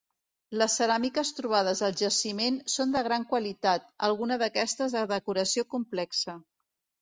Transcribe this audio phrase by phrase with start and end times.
[0.59, 6.37] Les ceràmiques trobades al jaciment són de gran qualitat, alguna d'aquestes de decoració complexa.